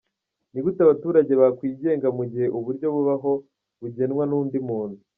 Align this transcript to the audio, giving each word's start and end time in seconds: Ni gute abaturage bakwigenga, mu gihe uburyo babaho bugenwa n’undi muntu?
Ni 0.51 0.59
gute 0.63 0.79
abaturage 0.83 1.33
bakwigenga, 1.41 2.07
mu 2.17 2.23
gihe 2.31 2.47
uburyo 2.57 2.87
babaho 2.95 3.31
bugenwa 3.81 4.23
n’undi 4.29 4.57
muntu? 4.69 4.97